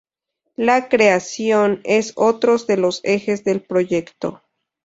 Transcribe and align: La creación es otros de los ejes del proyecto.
La 0.55 0.89
creación 0.89 1.79
es 1.83 2.13
otros 2.15 2.65
de 2.65 2.75
los 2.77 3.01
ejes 3.03 3.43
del 3.43 3.61
proyecto. 3.61 4.41